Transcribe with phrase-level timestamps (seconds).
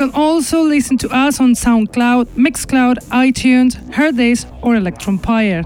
[0.00, 5.62] Can also listen to us on SoundCloud, Mixcloud, iTunes, Herdays, or Electronpire.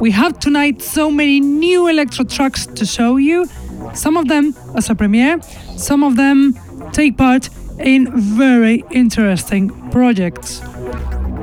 [0.00, 3.46] We have tonight so many new electro tracks to show you.
[3.94, 5.40] Some of them as a premiere,
[5.76, 6.56] some of them
[6.92, 10.62] take part in very interesting projects.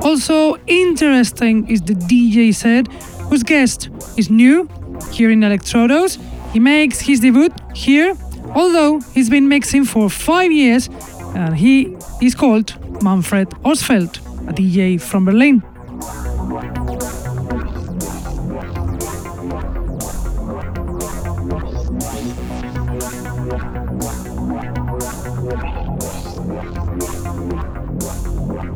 [0.02, 2.90] Also interesting is the DJ set,
[3.28, 4.68] whose guest is new
[5.12, 6.18] here in Electrodos.
[6.52, 8.16] He makes his debut here,
[8.54, 10.88] although he's been mixing for five years,
[11.34, 14.18] and he is called Manfred Osfeld,
[14.48, 15.62] a DJ from Berlin.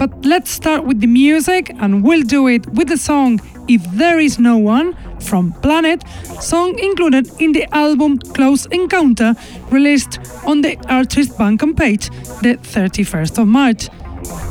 [0.04, 4.20] But let's start with the music, and we'll do it with the song If There
[4.20, 6.04] Is No One from Planet,
[6.42, 9.34] song included in the album Close Encounter,
[9.70, 12.10] released on the artist Bandcamp page
[12.43, 13.88] the 31st of March.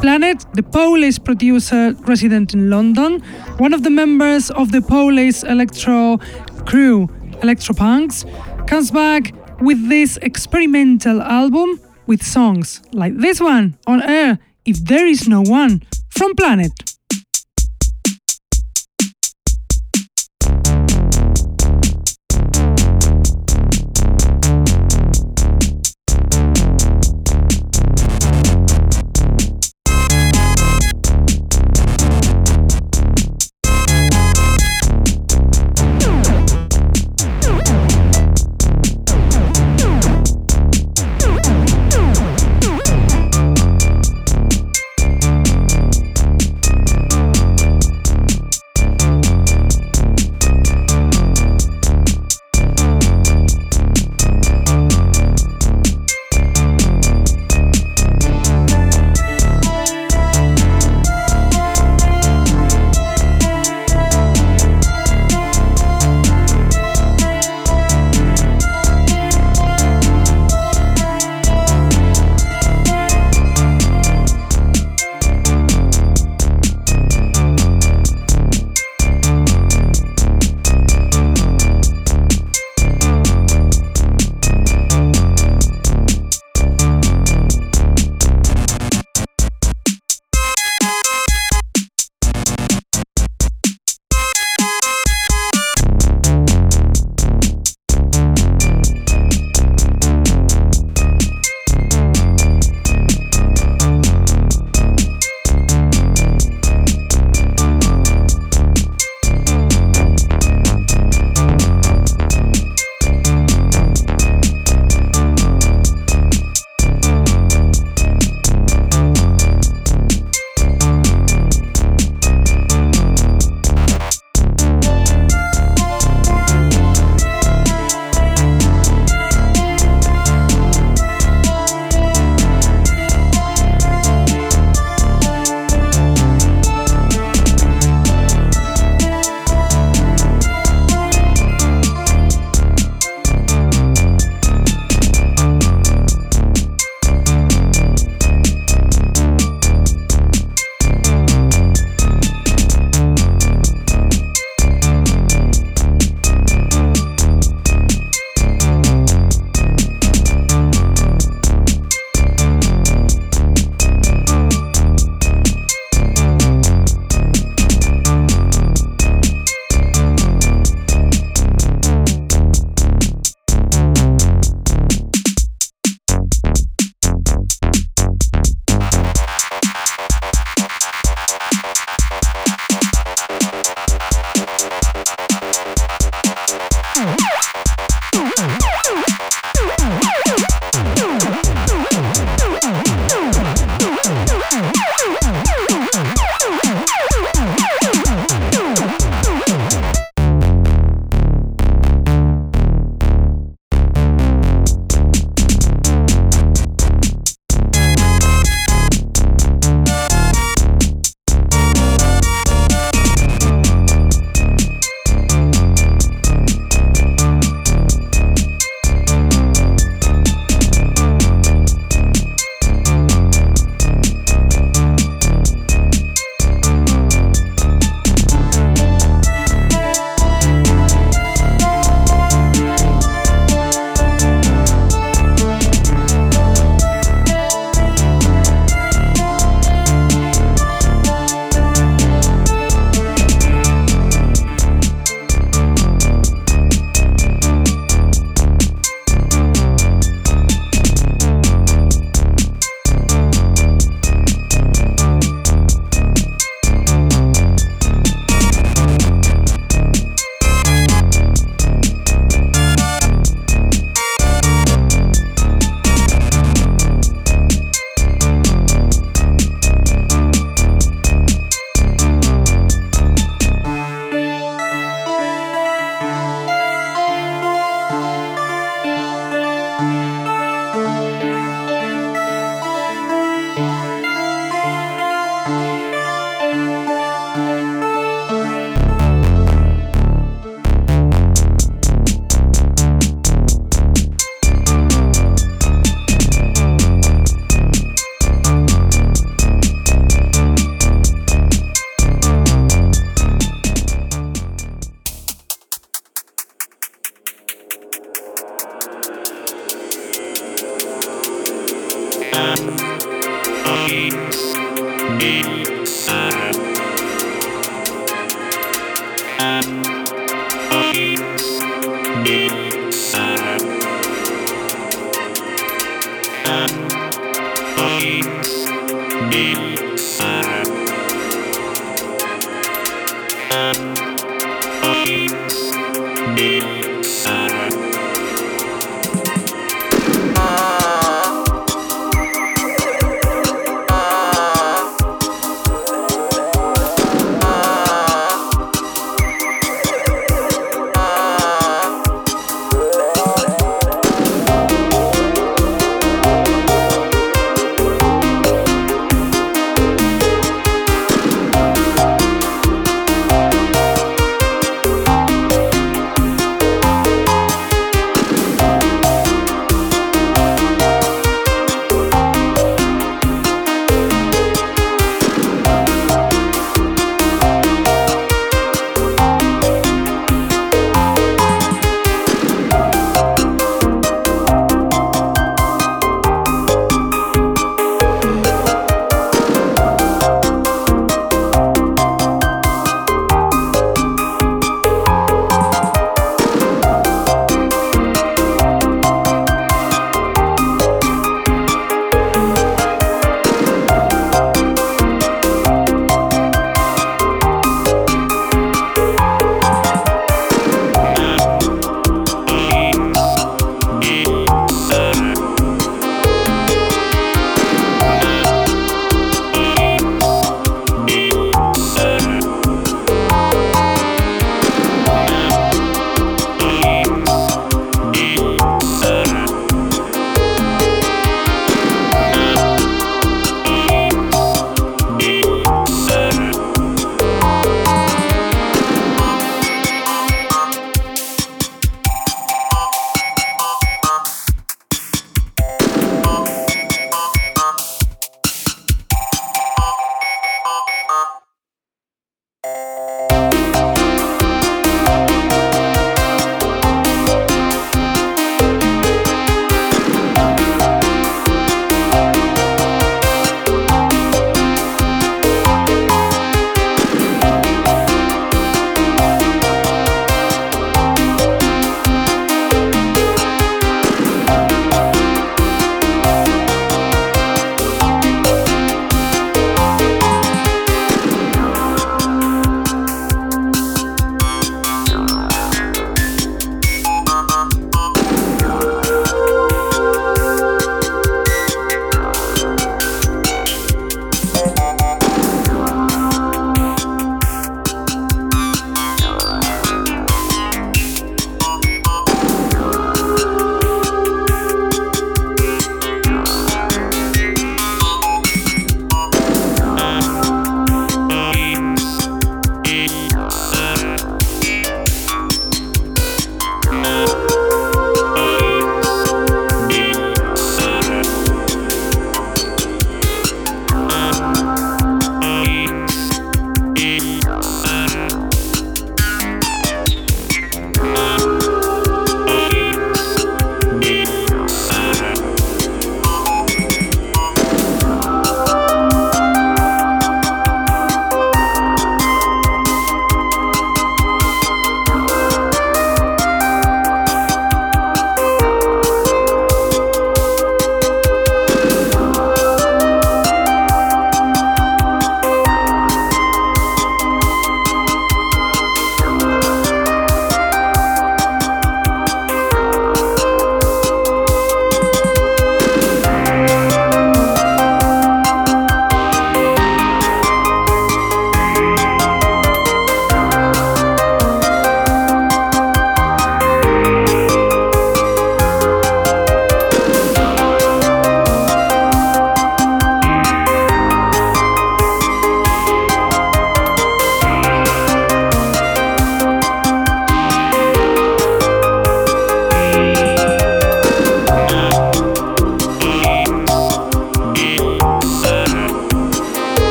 [0.00, 3.20] Planet, the Polish producer resident in London,
[3.58, 6.16] one of the members of the Polish electro
[6.64, 7.08] crew
[7.42, 8.24] Electropunks,
[8.66, 15.06] comes back with this experimental album with songs like this one on air if there
[15.06, 16.91] is no one from Planet.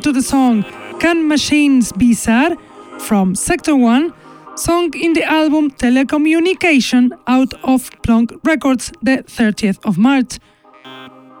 [0.00, 0.64] To the song
[1.00, 2.56] Can Machines Be Sad
[2.98, 4.12] from Sector 1,
[4.56, 10.38] song in the album Telecommunication out of Plonk Records the 30th of March.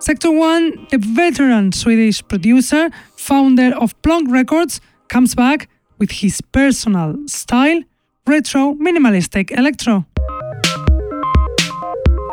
[0.00, 7.16] Sector 1, the veteran Swedish producer, founder of Plonk Records, comes back with his personal
[7.26, 7.82] style,
[8.26, 10.06] retro minimalistic electro.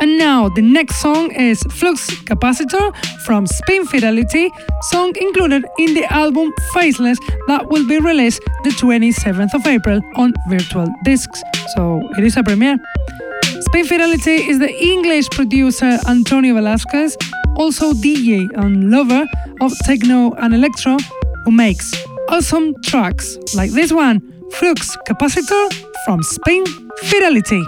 [0.06, 2.96] And now the next song is Flux Capacitor
[3.26, 4.52] from Spin Fidelity,
[4.92, 10.32] song included in the album Faceless that will be released the 27th of April on
[10.48, 11.42] Virtual Discs.
[11.76, 12.78] So it is a premiere.
[13.62, 17.18] Spin Fidelity is the English producer Antonio Velasquez,
[17.56, 19.26] also DJ and lover
[19.60, 20.98] of techno and electro,
[21.46, 21.92] who makes
[22.30, 24.22] awesome tracks like this one,
[24.52, 25.74] Flux Capacitor
[26.06, 26.64] from Spin
[27.06, 27.64] Fidelity.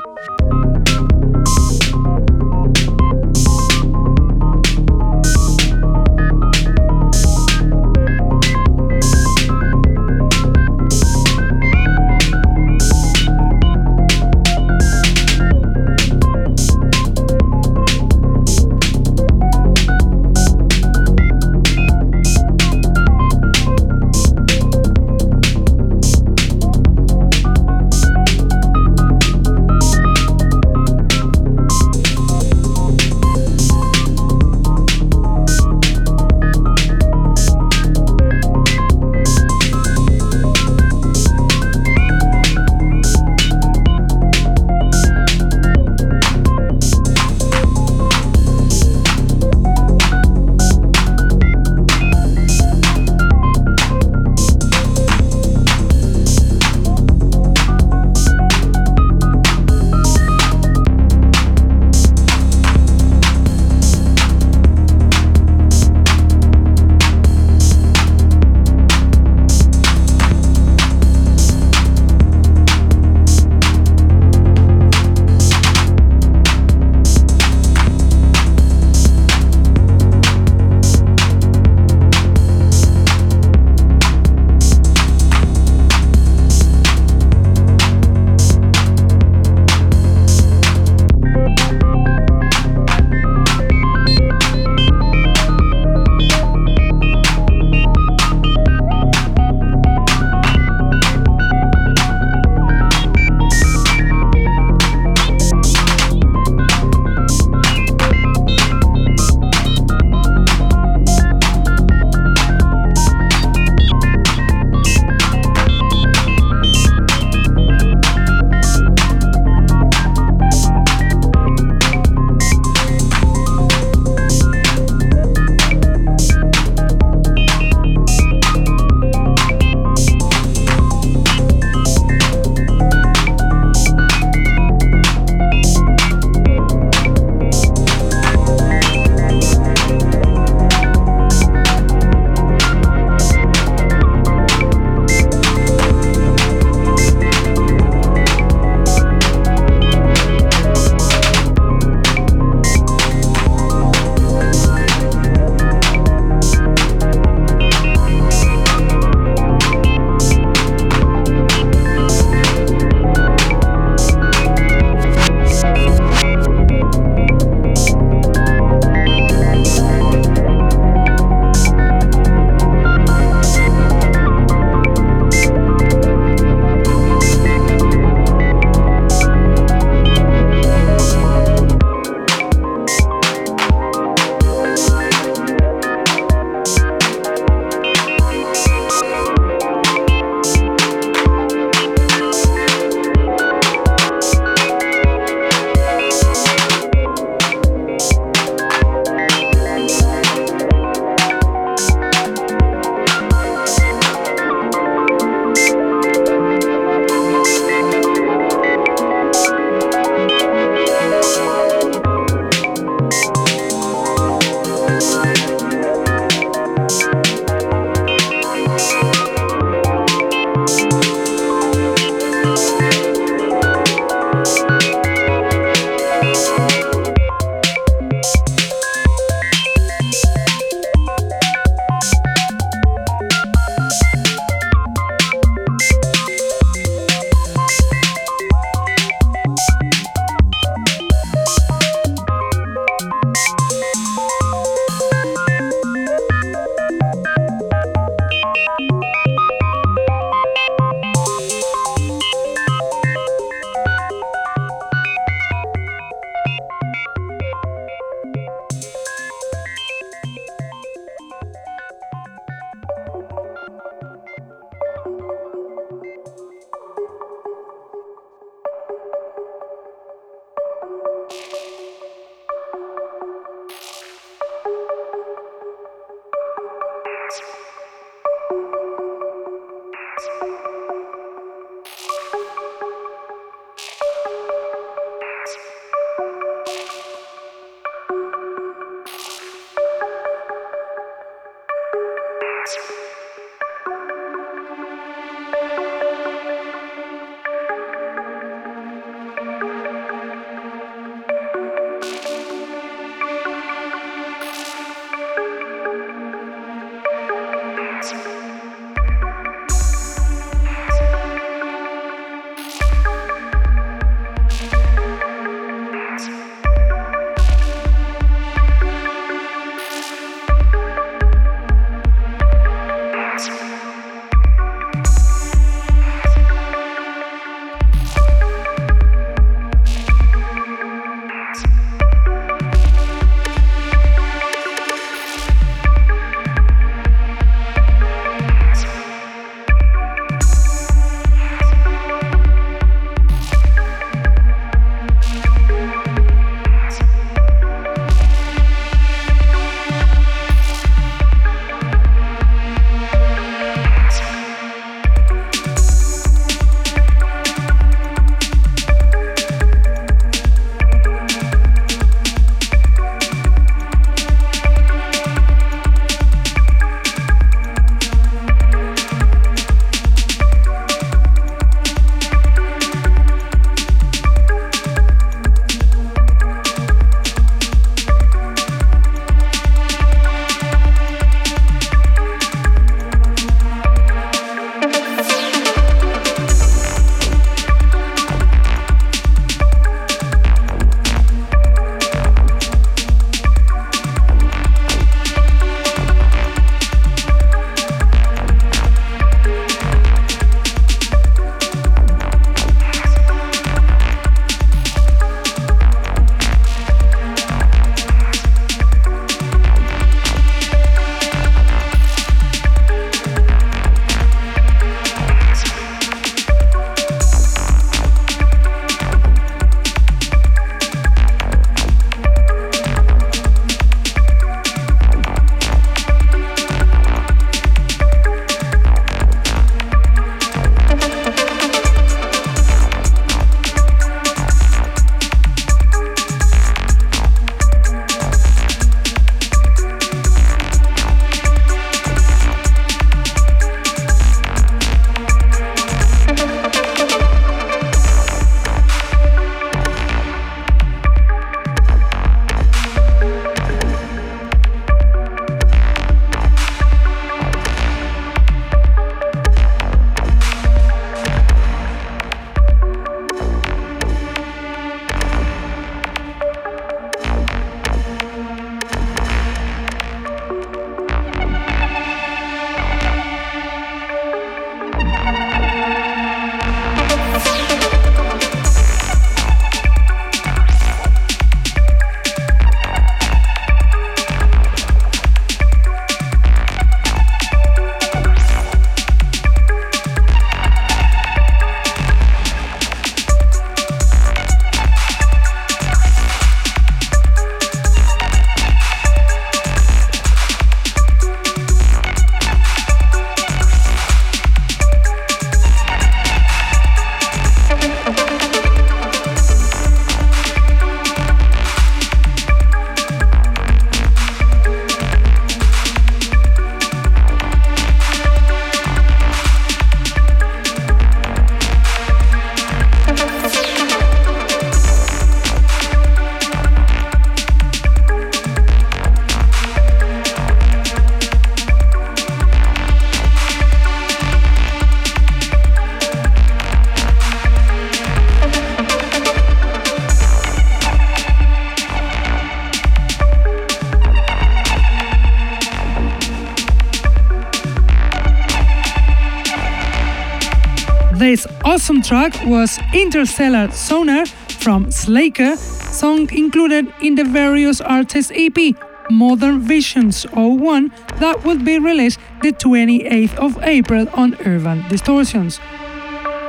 [551.88, 554.26] Awesome track was Interstellar Sonar
[554.60, 558.76] from Slaker, song included in the various artists EP
[559.10, 565.62] Modern Visions 01 that will be released the 28th of April on Urban Distortions.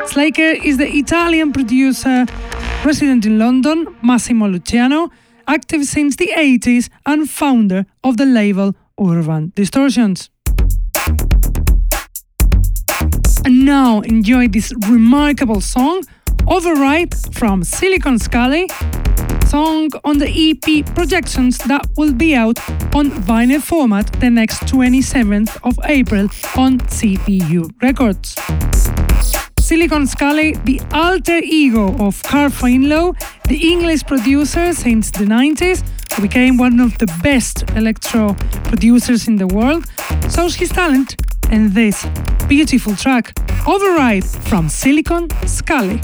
[0.07, 2.27] Slaker is the Italian producer
[2.85, 5.09] resident in London, Massimo Luciano,
[5.47, 10.31] active since the 80s and founder of the label Urban Distortions.
[13.69, 16.03] Now enjoy this remarkable song,
[16.47, 18.67] Override from Silicon Scally,
[19.45, 22.59] song on the EP Projections that will be out
[22.95, 28.37] on vinyl format the next 27th of April on CPU Records.
[29.61, 33.15] Silicon Scally, the alter ego of Carl Finlow,
[33.49, 35.85] the English producer since the 90s,
[36.23, 39.85] became one of the best electro producers in the world,
[40.35, 41.17] shows his talent
[41.53, 42.07] in this
[42.49, 43.35] beautiful track,
[43.69, 46.01] Override from Silicon Scally.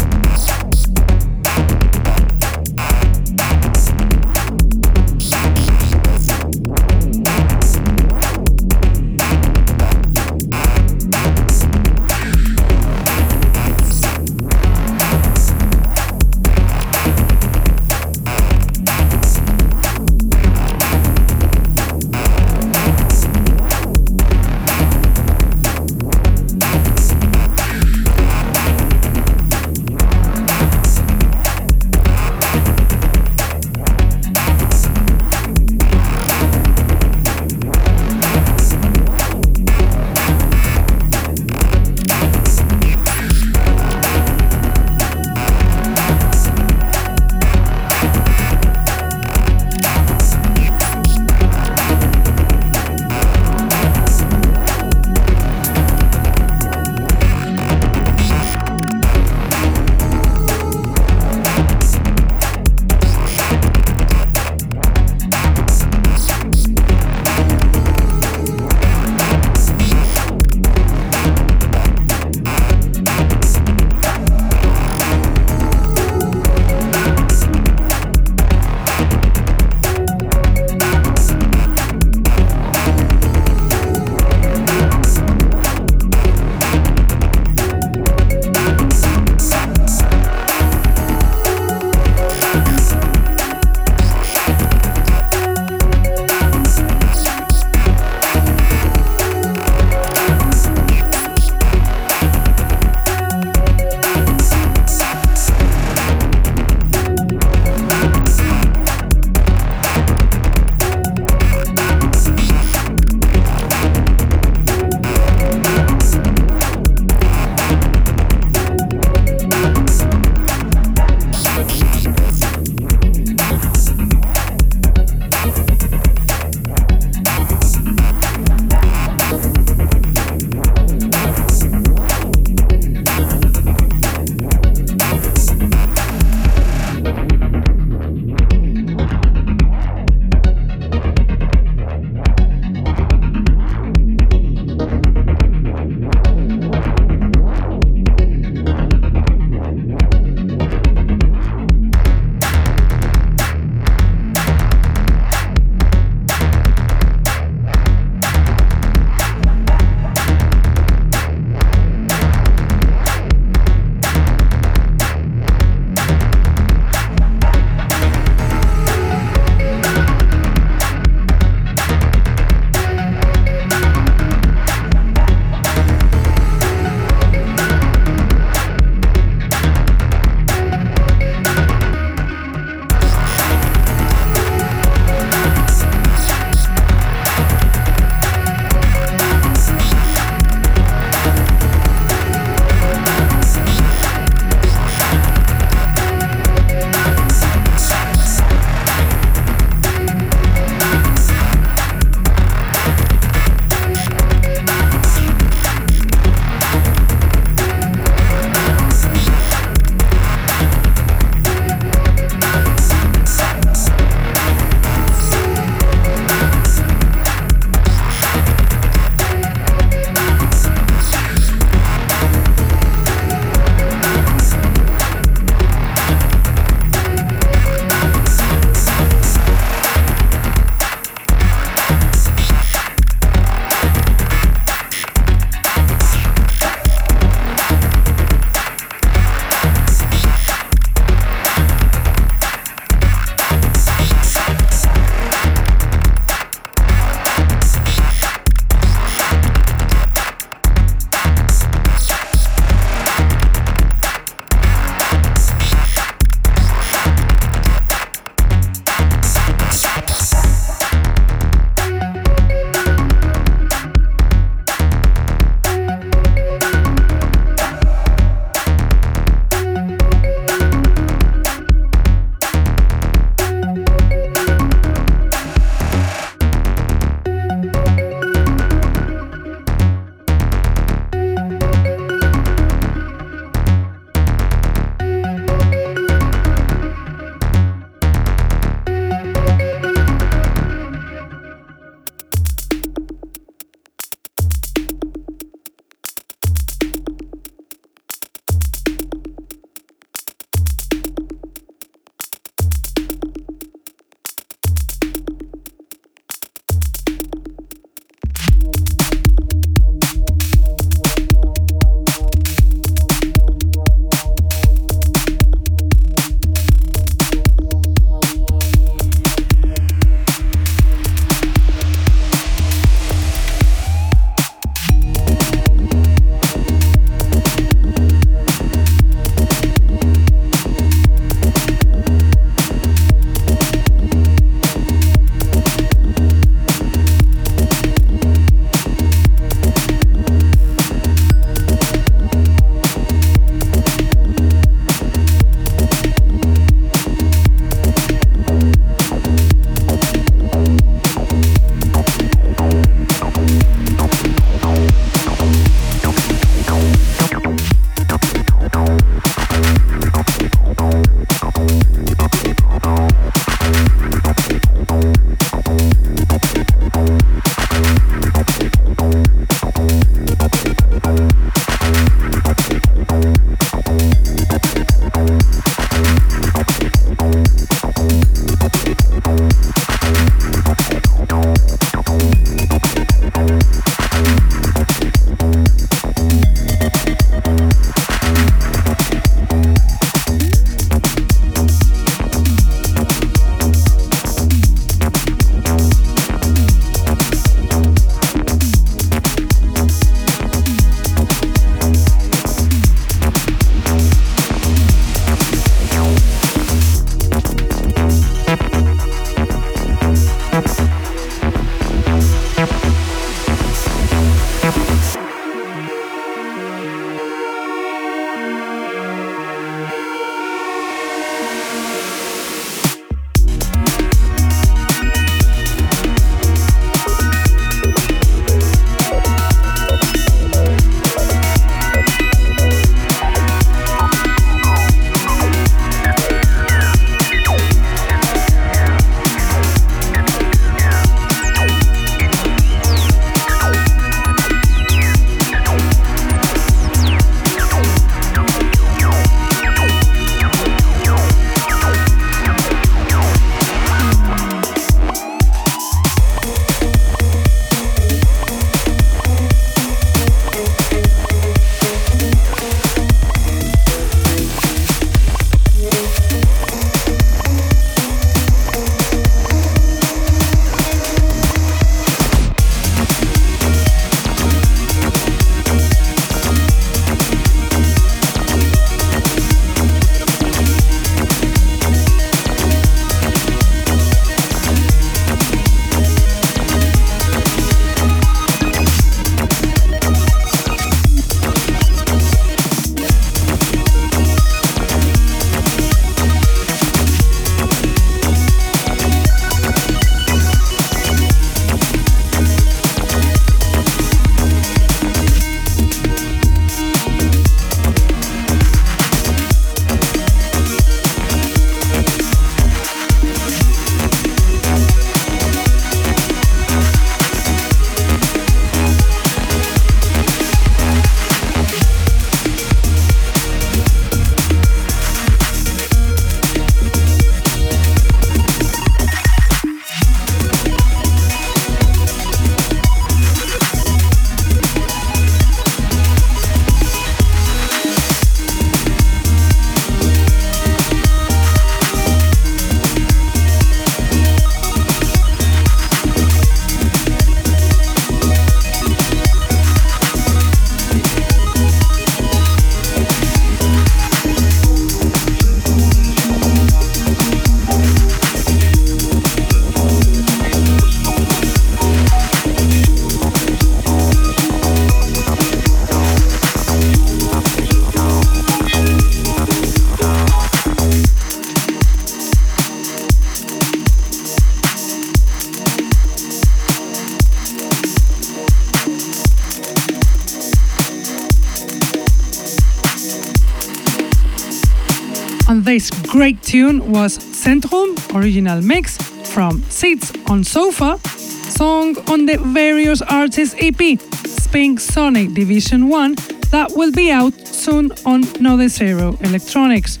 [586.50, 588.96] Tune was Centrum original mix
[589.32, 596.16] from Seats on Sofa, song on the various artists EP, Spink Sonic Division 1,
[596.50, 600.00] that will be out soon on Node Zero Electronics.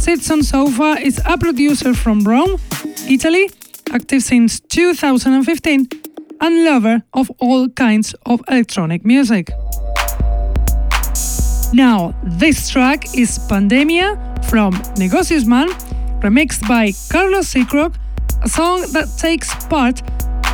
[0.00, 2.58] Seats on Sofa is a producer from Rome,
[3.08, 3.48] Italy,
[3.92, 5.88] active since 2015,
[6.40, 9.50] and lover of all kinds of electronic music.
[11.72, 15.68] Now, this track is Pandemia from Negocios Man,
[16.20, 17.94] remixed by Carlos Seacrock,
[18.42, 20.02] a song that takes part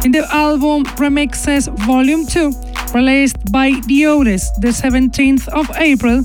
[0.04, 2.52] in the album Remixes Volume 2,
[2.94, 6.22] released by Diodes the 17th of April,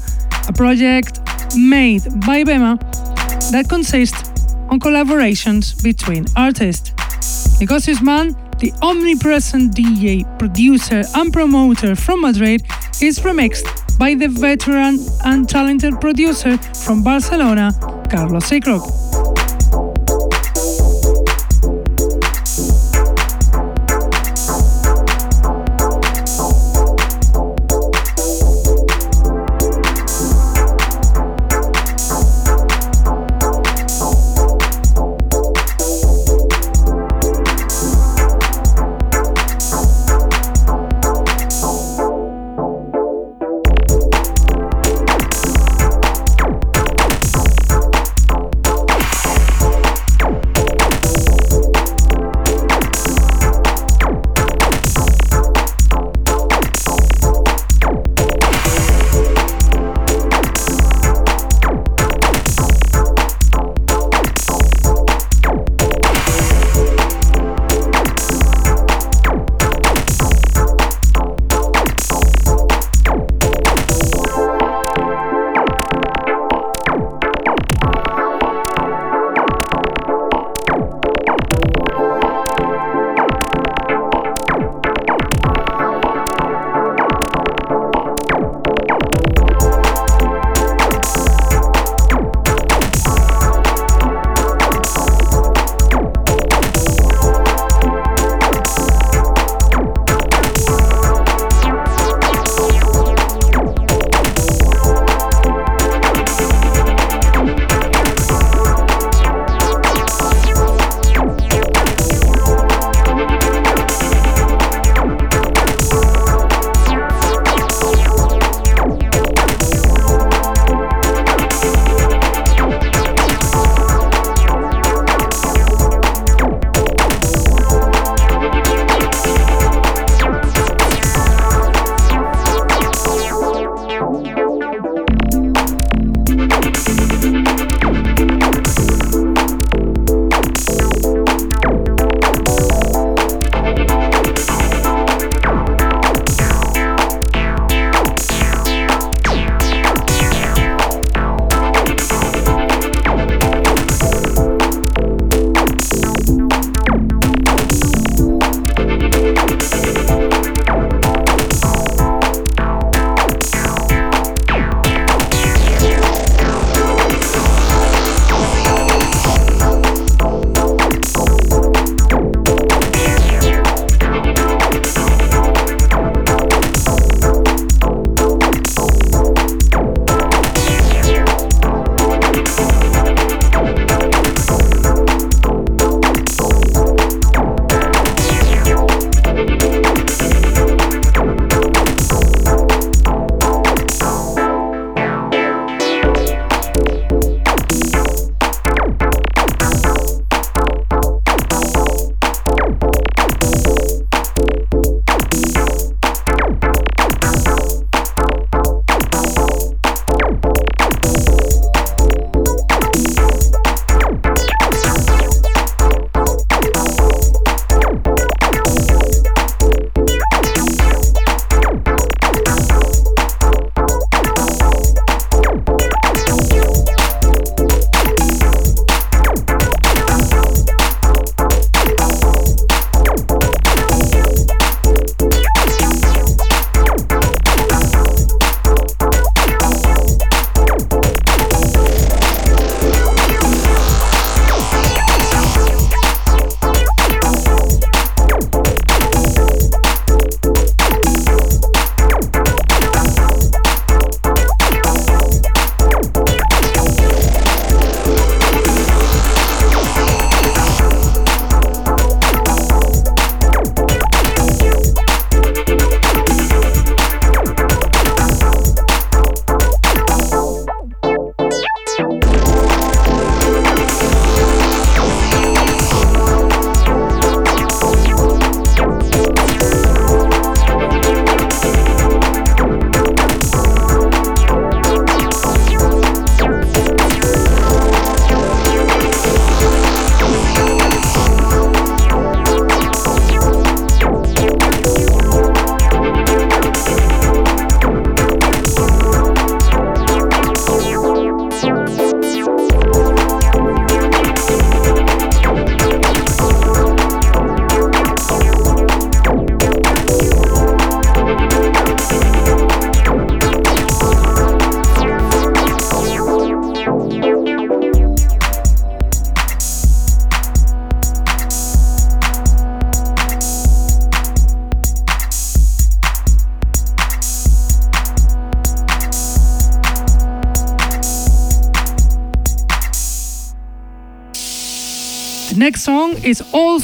[0.47, 1.19] a project
[1.55, 2.77] made by Bema
[3.51, 6.91] that consists on collaborations between artists.
[7.59, 12.63] Negocios Man, the omnipresent DJ, producer, and promoter from Madrid,
[13.01, 17.71] is remixed by the veteran and talented producer from Barcelona,
[18.09, 19.06] Carlos Seacrock.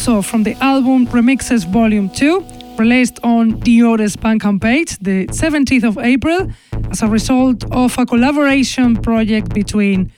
[0.08, 2.46] Also from the album Remixes Volume 2,
[2.78, 6.52] released on Diore's Bandcamp page the 17th of April
[6.92, 10.12] as a result of a collaboration project between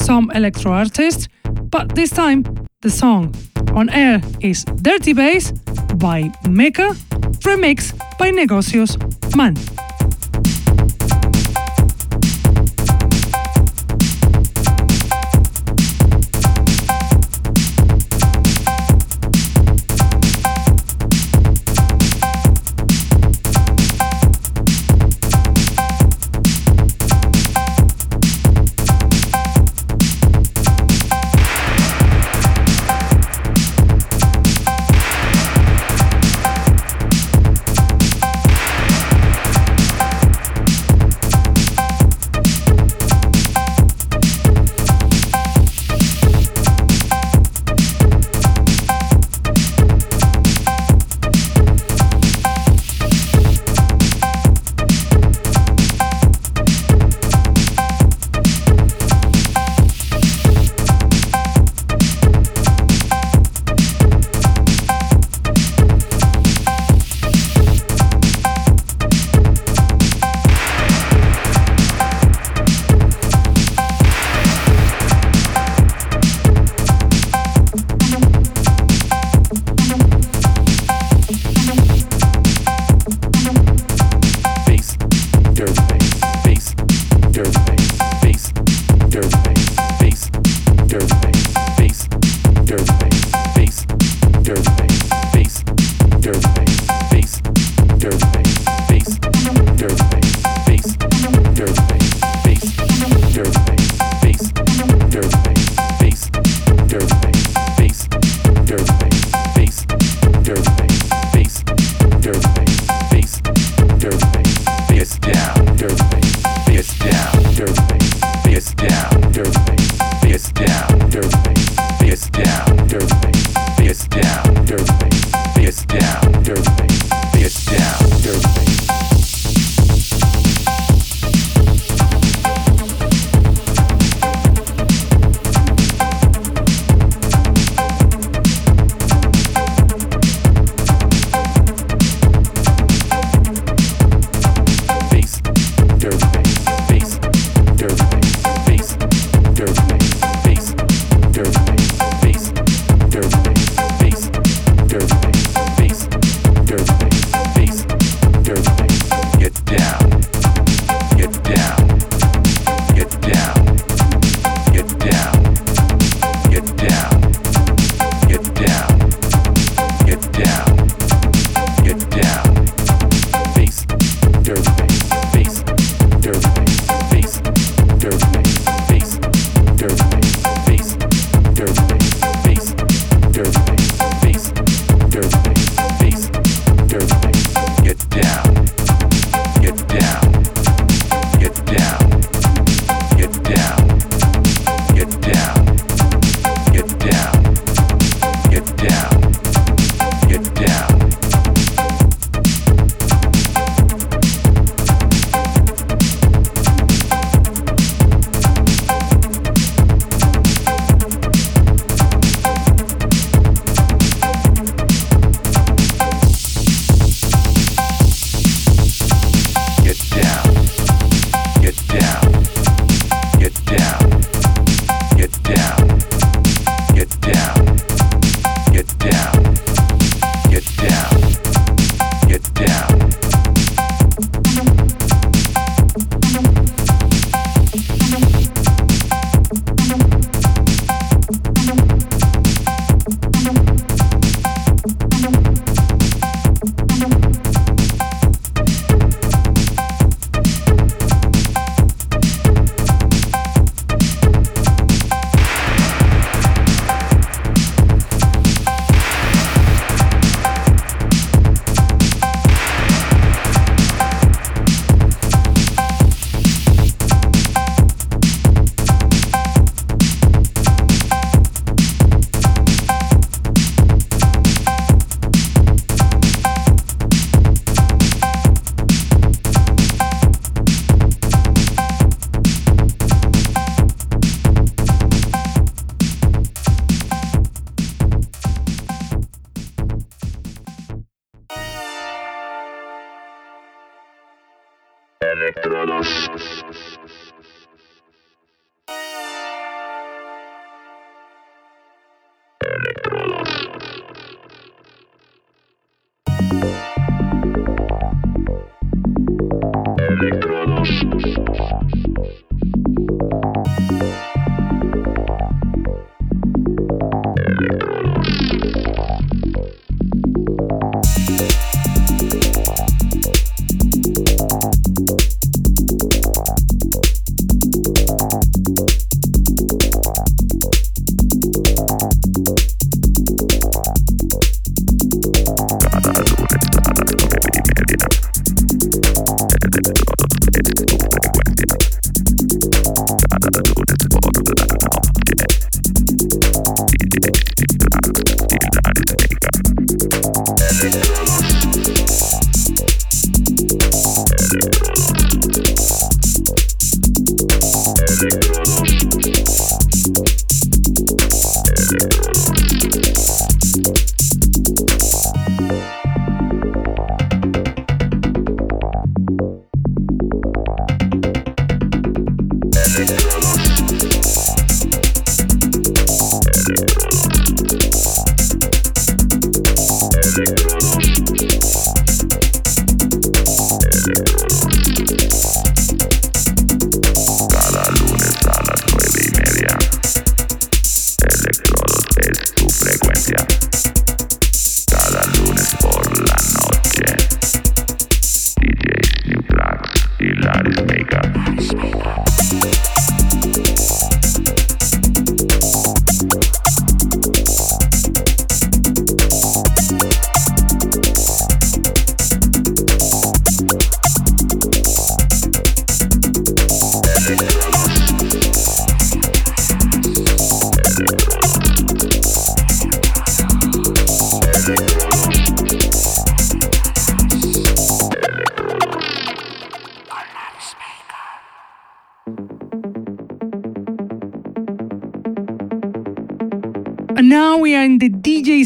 [0.00, 1.26] some electro artists.
[1.70, 2.44] But this time,
[2.82, 3.34] the song
[3.74, 5.50] on air is Dirty Bass
[5.96, 6.94] by Meka,
[7.42, 8.96] remix by Negocios
[9.36, 9.56] Man.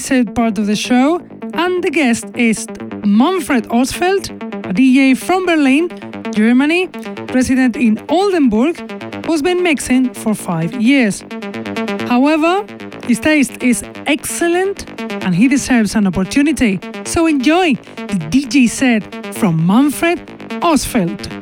[0.06, 1.16] Set part of the show,
[1.54, 2.64] and the guest is
[3.04, 4.30] Manfred Osfeld,
[4.70, 5.88] a DJ from Berlin,
[6.32, 6.88] Germany,
[7.34, 8.76] resident in Oldenburg,
[9.26, 11.24] who's been mixing for five years.
[12.08, 12.64] However,
[13.08, 14.88] his taste is excellent
[15.24, 19.02] and he deserves an opportunity, so enjoy the DJ set
[19.34, 20.18] from Manfred
[20.62, 21.35] Osfeld.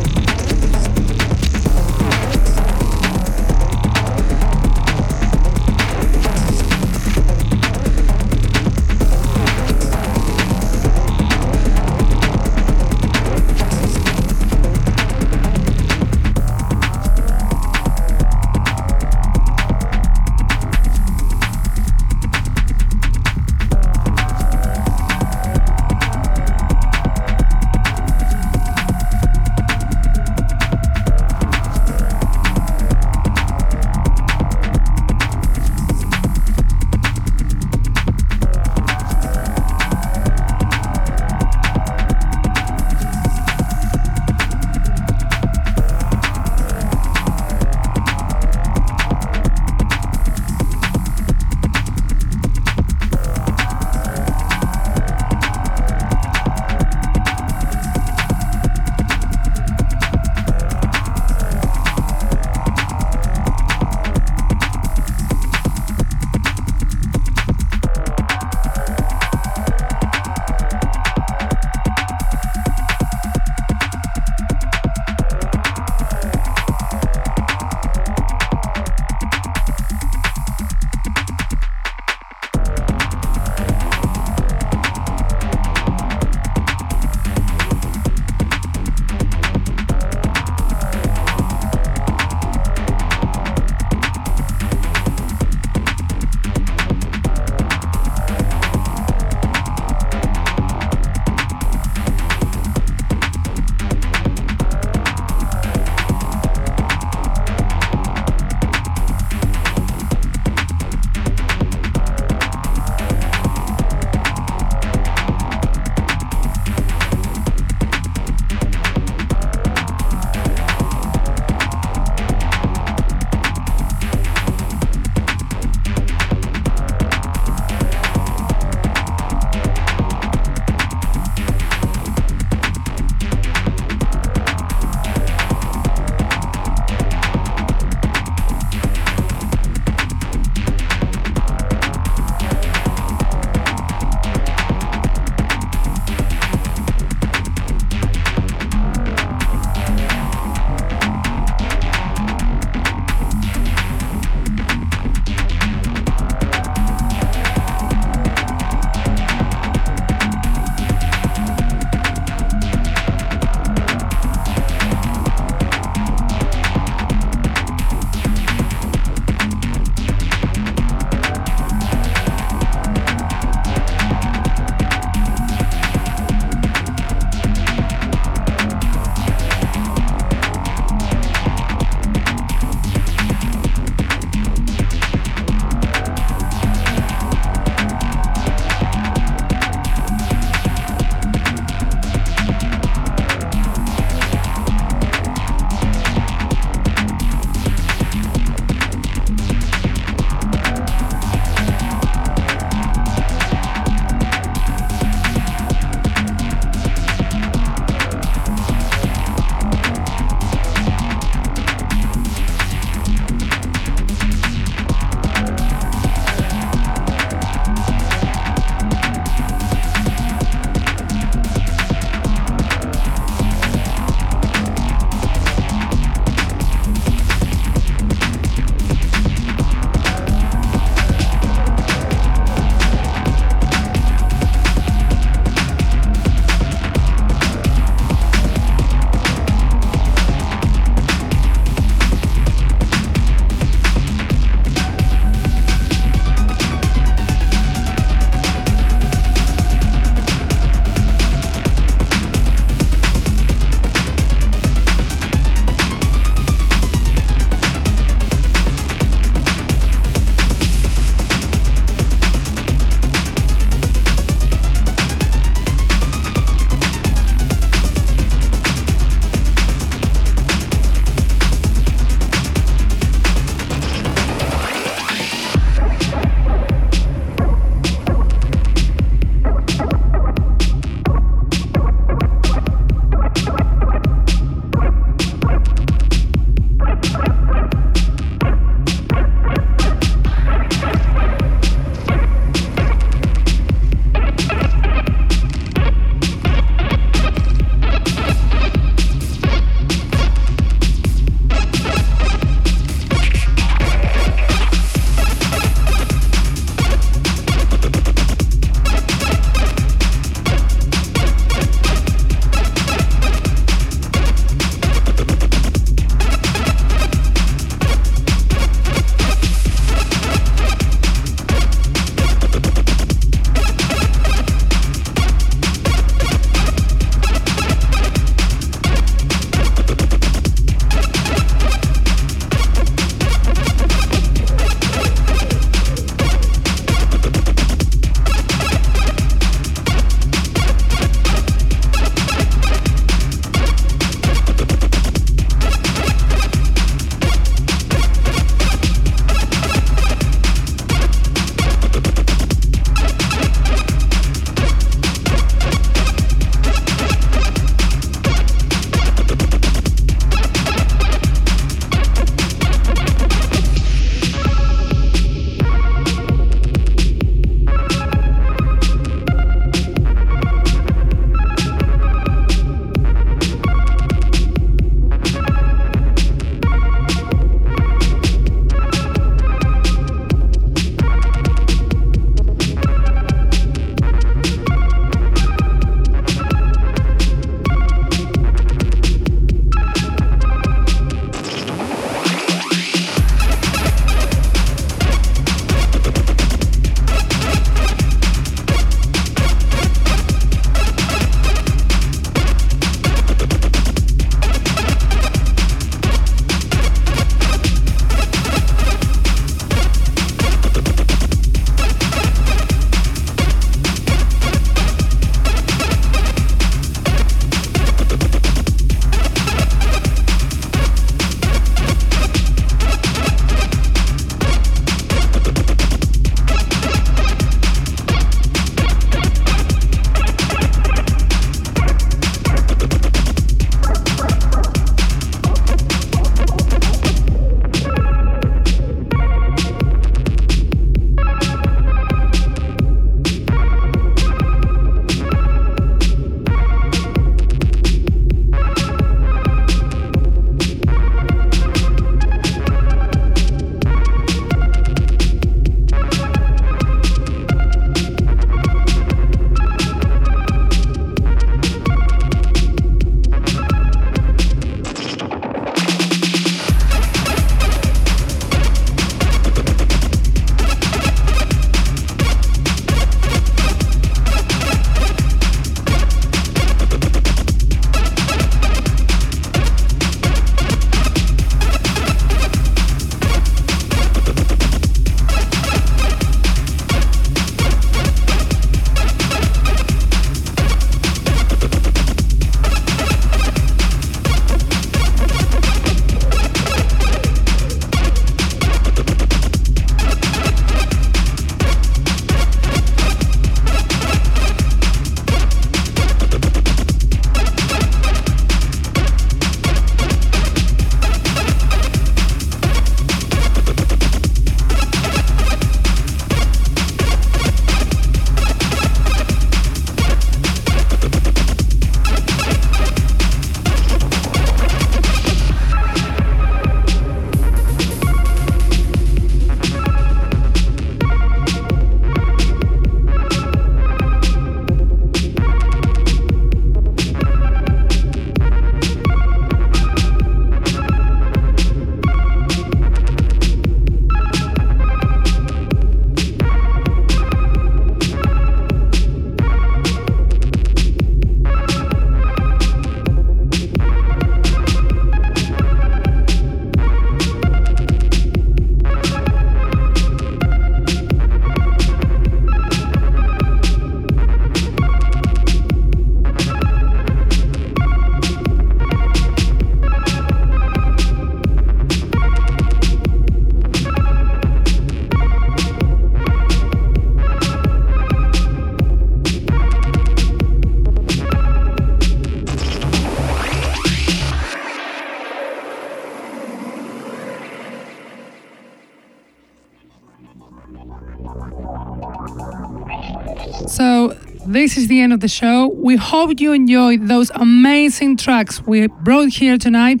[594.46, 595.68] This is the end of the show.
[595.68, 600.00] We hope you enjoyed those amazing tracks we brought here tonight.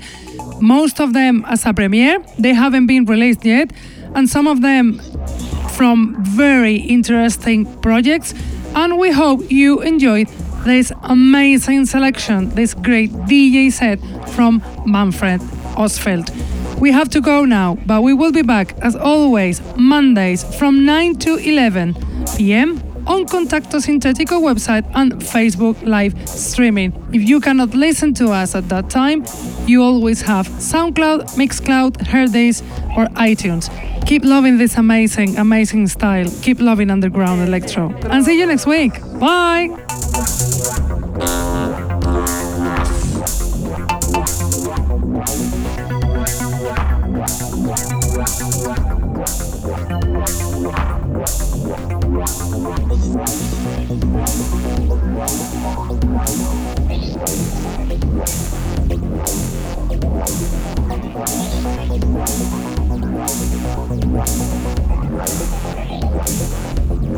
[0.60, 3.72] Most of them as a premiere, they haven't been released yet,
[4.14, 5.00] and some of them
[5.70, 8.34] from very interesting projects.
[8.74, 10.28] And we hope you enjoyed
[10.64, 13.98] this amazing selection, this great DJ set
[14.30, 15.40] from Manfred
[15.76, 16.28] Osfeld.
[16.78, 21.16] We have to go now, but we will be back as always Mondays from 9
[21.16, 21.94] to 11
[22.36, 22.89] p.m.
[23.06, 26.92] on Contacto Sintetico website and Facebook live streaming.
[27.12, 29.24] If you cannot listen to us at that time,
[29.66, 32.62] you always have SoundCloud, Mixcloud, Hearthis,
[32.96, 33.68] or iTunes.
[34.06, 36.26] Keep loving this amazing, amazing style.
[36.42, 37.90] Keep loving underground electro.
[38.04, 39.00] And see you next week.
[39.18, 40.49] Bye.